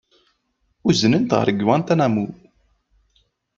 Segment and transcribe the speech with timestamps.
[0.89, 2.27] Uznen-t ɣer Guantanamo.